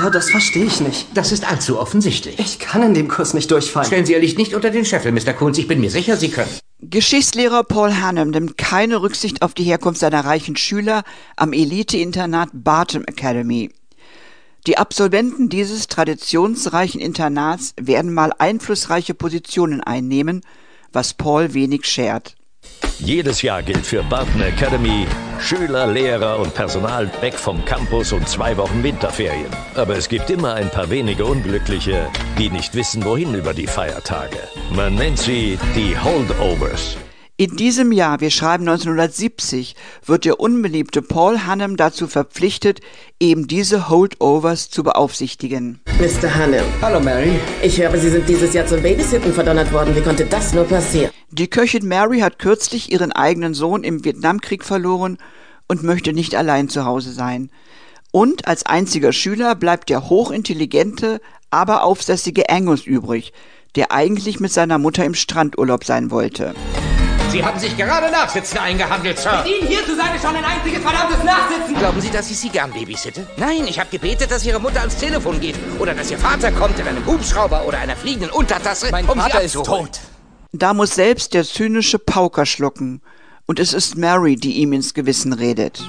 Sir, 0.00 0.10
das 0.10 0.30
verstehe 0.30 0.64
ich 0.64 0.80
nicht. 0.80 1.08
Das 1.14 1.30
ist 1.30 1.46
allzu 1.46 1.78
offensichtlich. 1.78 2.38
Ich 2.38 2.58
kann 2.58 2.82
in 2.82 2.94
dem 2.94 3.08
Kurs 3.08 3.34
nicht 3.34 3.50
durchfallen. 3.50 3.86
Stellen 3.86 4.06
Sie 4.06 4.14
Ihr 4.14 4.20
Licht 4.20 4.38
nicht 4.38 4.54
unter 4.54 4.70
den 4.70 4.86
Scheffel, 4.86 5.12
Mr. 5.12 5.34
Kunz. 5.34 5.58
Ich 5.58 5.68
bin 5.68 5.80
mir 5.80 5.90
sicher, 5.90 6.16
Sie 6.16 6.30
können. 6.30 6.48
Geschichtslehrer 6.80 7.64
Paul 7.64 7.94
Hannum 8.00 8.30
nimmt 8.30 8.56
keine 8.56 9.02
Rücksicht 9.02 9.42
auf 9.42 9.52
die 9.52 9.64
Herkunft 9.64 10.00
seiner 10.00 10.24
reichen 10.24 10.56
Schüler 10.56 11.02
am 11.36 11.52
Elite-Internat 11.52 12.48
Barton 12.54 13.04
Academy. 13.04 13.70
Die 14.66 14.78
Absolventen 14.78 15.50
dieses 15.50 15.88
traditionsreichen 15.88 17.00
Internats 17.00 17.74
werden 17.78 18.14
mal 18.14 18.32
einflussreiche 18.38 19.12
Positionen 19.12 19.82
einnehmen, 19.82 20.40
was 20.92 21.12
Paul 21.12 21.52
wenig 21.52 21.84
schert. 21.84 22.36
Jedes 22.98 23.42
Jahr 23.42 23.62
gilt 23.62 23.86
für 23.86 24.02
Barton 24.02 24.40
Academy 24.40 25.06
Schüler, 25.40 25.86
Lehrer 25.86 26.38
und 26.38 26.54
Personal 26.54 27.10
weg 27.20 27.34
vom 27.34 27.64
Campus 27.64 28.12
und 28.12 28.28
zwei 28.28 28.56
Wochen 28.56 28.82
Winterferien. 28.82 29.50
Aber 29.74 29.96
es 29.96 30.08
gibt 30.08 30.30
immer 30.30 30.54
ein 30.54 30.70
paar 30.70 30.90
wenige 30.90 31.24
Unglückliche, 31.24 32.08
die 32.38 32.50
nicht 32.50 32.74
wissen, 32.74 33.04
wohin 33.04 33.34
über 33.34 33.54
die 33.54 33.66
Feiertage. 33.66 34.38
Man 34.74 34.94
nennt 34.94 35.18
sie 35.18 35.58
die 35.74 35.98
Holdovers. 35.98 36.96
In 37.40 37.56
diesem 37.56 37.90
Jahr, 37.90 38.20
wir 38.20 38.28
schreiben 38.28 38.68
1970, 38.68 39.74
wird 40.04 40.26
der 40.26 40.40
unbeliebte 40.40 41.00
Paul 41.00 41.46
Hannem 41.46 41.78
dazu 41.78 42.06
verpflichtet, 42.06 42.80
eben 43.18 43.48
diese 43.48 43.88
Holdovers 43.88 44.68
zu 44.68 44.82
beaufsichtigen. 44.82 45.80
Mr. 45.98 46.34
Hannem. 46.34 46.66
Hallo, 46.82 47.00
Mary. 47.00 47.40
Ich 47.62 47.80
höre, 47.80 47.96
Sie 47.96 48.10
sind 48.10 48.28
dieses 48.28 48.52
Jahr 48.52 48.66
zum 48.66 48.82
Babysitten 48.82 49.32
verdonnert 49.32 49.72
worden. 49.72 49.96
Wie 49.96 50.02
konnte 50.02 50.26
das 50.26 50.52
nur 50.52 50.64
passieren? 50.64 51.12
Die 51.30 51.48
Köchin 51.48 51.88
Mary 51.88 52.20
hat 52.20 52.38
kürzlich 52.38 52.92
ihren 52.92 53.10
eigenen 53.10 53.54
Sohn 53.54 53.84
im 53.84 54.04
Vietnamkrieg 54.04 54.62
verloren 54.62 55.16
und 55.66 55.82
möchte 55.82 56.12
nicht 56.12 56.34
allein 56.34 56.68
zu 56.68 56.84
Hause 56.84 57.10
sein. 57.10 57.48
Und 58.12 58.46
als 58.48 58.66
einziger 58.66 59.14
Schüler 59.14 59.54
bleibt 59.54 59.88
der 59.88 60.10
hochintelligente, 60.10 61.22
aber 61.50 61.84
aufsässige 61.84 62.50
Angus 62.50 62.84
übrig, 62.84 63.32
der 63.76 63.92
eigentlich 63.92 64.40
mit 64.40 64.52
seiner 64.52 64.76
Mutter 64.76 65.06
im 65.06 65.14
Strandurlaub 65.14 65.84
sein 65.84 66.10
wollte. 66.10 66.54
Sie 67.30 67.44
haben 67.44 67.60
sich 67.60 67.76
gerade 67.76 68.10
Nachsitzen 68.10 68.58
eingehandelt, 68.58 69.18
Sir. 69.18 69.44
Mit 69.44 69.54
Ihnen 69.54 69.68
hier 69.68 69.84
zu 69.86 69.94
sein 69.96 70.14
ist 70.16 70.22
schon 70.24 70.34
ein 70.34 70.44
einziges 70.44 70.80
verdammtes 70.82 71.22
Nachsitzen. 71.22 71.74
Glauben 71.78 72.00
Sie, 72.00 72.10
dass 72.10 72.28
ich 72.28 72.36
Sie 72.36 72.48
gern 72.48 72.72
babysitte? 72.72 73.24
Nein, 73.36 73.66
ich 73.68 73.78
habe 73.78 73.88
gebetet, 73.88 74.32
dass 74.32 74.44
Ihre 74.44 74.58
Mutter 74.58 74.80
ans 74.80 74.96
Telefon 74.96 75.40
geht. 75.40 75.54
Oder 75.78 75.94
dass 75.94 76.10
Ihr 76.10 76.18
Vater 76.18 76.50
kommt 76.50 76.78
in 76.80 76.88
einem 76.88 77.06
Hubschrauber 77.06 77.66
oder 77.66 77.78
einer 77.78 77.94
fliegenden 77.94 78.30
Untertasse, 78.30 78.88
mein 78.90 79.06
um 79.06 79.18
Vater 79.18 79.42
ist 79.42 79.52
tot. 79.52 80.00
Da 80.52 80.74
muss 80.74 80.96
selbst 80.96 81.32
der 81.34 81.44
zynische 81.44 82.00
Pauker 82.00 82.46
schlucken. 82.46 83.00
Und 83.46 83.60
es 83.60 83.72
ist 83.72 83.96
Mary, 83.96 84.34
die 84.34 84.58
ihm 84.60 84.72
ins 84.72 84.94
Gewissen 84.94 85.32
redet. 85.32 85.82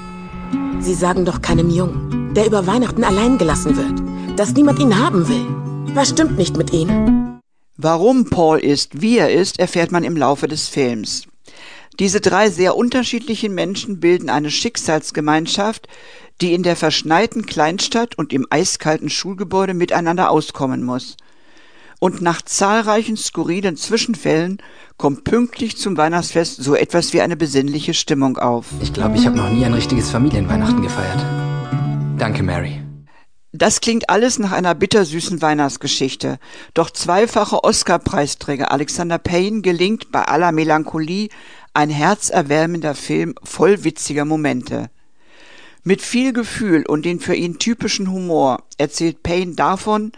Sie 0.78 0.94
sagen 0.94 1.24
doch 1.24 1.42
keinem 1.42 1.70
Jungen, 1.70 2.34
der 2.34 2.46
über 2.46 2.66
Weihnachten 2.68 3.02
allein 3.02 3.38
gelassen 3.38 3.76
wird, 3.76 4.38
dass 4.38 4.52
niemand 4.52 4.78
ihn 4.78 4.96
haben 4.96 5.28
will. 5.28 5.94
Was 5.94 6.10
stimmt 6.10 6.38
nicht 6.38 6.56
mit 6.56 6.72
Ihnen? 6.72 7.40
Warum 7.76 8.30
Paul 8.30 8.58
ist, 8.58 9.02
wie 9.02 9.18
er 9.18 9.32
ist, 9.32 9.58
erfährt 9.58 9.90
man 9.90 10.04
im 10.04 10.16
Laufe 10.16 10.46
des 10.46 10.68
Films. 10.68 11.24
Diese 11.98 12.20
drei 12.20 12.48
sehr 12.48 12.76
unterschiedlichen 12.76 13.54
Menschen 13.54 14.00
bilden 14.00 14.30
eine 14.30 14.50
Schicksalsgemeinschaft, 14.50 15.88
die 16.40 16.54
in 16.54 16.62
der 16.62 16.76
verschneiten 16.76 17.44
Kleinstadt 17.44 18.16
und 18.16 18.32
im 18.32 18.46
eiskalten 18.50 19.10
Schulgebäude 19.10 19.74
miteinander 19.74 20.30
auskommen 20.30 20.82
muss. 20.82 21.16
Und 22.00 22.20
nach 22.20 22.42
zahlreichen 22.42 23.16
skurrilen 23.16 23.76
Zwischenfällen 23.76 24.58
kommt 24.96 25.22
pünktlich 25.22 25.76
zum 25.76 25.96
Weihnachtsfest 25.96 26.56
so 26.56 26.74
etwas 26.74 27.12
wie 27.12 27.20
eine 27.20 27.36
besinnliche 27.36 27.94
Stimmung 27.94 28.38
auf. 28.38 28.66
Ich 28.80 28.92
glaube, 28.92 29.16
ich 29.16 29.26
habe 29.26 29.36
noch 29.36 29.50
nie 29.50 29.64
ein 29.64 29.74
richtiges 29.74 30.10
Familienweihnachten 30.10 30.82
gefeiert. 30.82 31.24
Danke, 32.18 32.42
Mary. 32.42 32.82
Das 33.54 33.82
klingt 33.82 34.08
alles 34.08 34.38
nach 34.38 34.52
einer 34.52 34.74
bittersüßen 34.74 35.42
Weihnachtsgeschichte. 35.42 36.38
Doch 36.72 36.90
zweifache 36.90 37.62
Oscar-Preisträger 37.62 38.72
Alexander 38.72 39.18
Payne 39.18 39.60
gelingt 39.60 40.10
bei 40.10 40.22
aller 40.22 40.52
Melancholie 40.52 41.28
ein 41.74 41.90
herzerwärmender 41.90 42.94
Film 42.94 43.34
voll 43.42 43.84
witziger 43.84 44.24
Momente. 44.24 44.90
Mit 45.84 46.02
viel 46.02 46.32
Gefühl 46.32 46.84
und 46.86 47.04
den 47.04 47.18
für 47.18 47.34
ihn 47.34 47.58
typischen 47.58 48.10
Humor 48.10 48.62
erzählt 48.78 49.22
Payne 49.22 49.54
davon, 49.54 50.12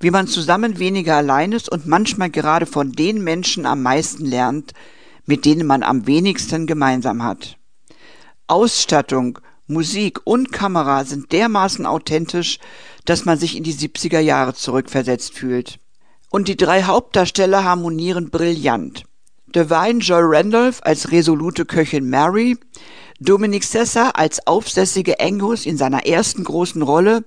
wie 0.00 0.10
man 0.10 0.26
zusammen 0.26 0.78
weniger 0.78 1.16
allein 1.16 1.52
ist 1.52 1.68
und 1.68 1.86
manchmal 1.86 2.30
gerade 2.30 2.66
von 2.66 2.92
den 2.92 3.22
Menschen 3.24 3.66
am 3.66 3.82
meisten 3.82 4.26
lernt, 4.26 4.72
mit 5.26 5.44
denen 5.44 5.66
man 5.66 5.82
am 5.82 6.06
wenigsten 6.06 6.66
gemeinsam 6.66 7.22
hat. 7.22 7.56
Ausstattung, 8.46 9.38
Musik 9.66 10.20
und 10.24 10.52
Kamera 10.52 11.04
sind 11.04 11.32
dermaßen 11.32 11.86
authentisch, 11.86 12.58
dass 13.04 13.24
man 13.24 13.38
sich 13.38 13.56
in 13.56 13.64
die 13.64 13.74
70er 13.74 14.18
Jahre 14.18 14.54
zurückversetzt 14.54 15.34
fühlt. 15.34 15.78
Und 16.30 16.48
die 16.48 16.56
drei 16.56 16.82
Hauptdarsteller 16.82 17.64
harmonieren 17.64 18.30
brillant. 18.30 19.04
Divine 19.54 19.98
Joy 20.00 20.22
Randolph 20.22 20.80
als 20.82 21.12
resolute 21.12 21.66
Köchin 21.66 22.08
Mary, 22.08 22.56
Dominic 23.20 23.64
Sessa 23.64 24.10
als 24.14 24.46
aufsässige 24.46 25.20
Angus 25.20 25.66
in 25.66 25.76
seiner 25.76 26.06
ersten 26.06 26.42
großen 26.42 26.82
Rolle, 26.82 27.24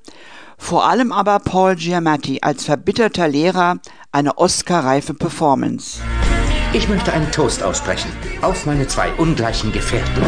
vor 0.57 0.87
allem 0.89 1.11
aber 1.11 1.39
Paul 1.39 1.75
Giamatti 1.75 2.39
als 2.41 2.65
verbitterter 2.65 3.27
Lehrer 3.27 3.77
eine 4.11 4.37
Oscar-reife 4.37 5.13
Performance. 5.13 5.99
Ich 6.73 6.89
möchte 6.89 7.13
einen 7.13 7.31
Toast 7.31 7.61
aussprechen 7.61 8.11
auf 8.41 8.65
meine 8.65 8.87
zwei 8.87 9.11
ungleichen 9.13 9.71
Gefährten. 9.71 10.23